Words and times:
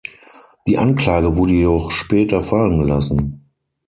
Die 0.65 0.79
Anklage 0.79 1.37
wurde 1.37 1.53
jedoch 1.53 1.91
später 1.91 2.41
fallen 2.41 2.79
gelassen. 2.79 3.51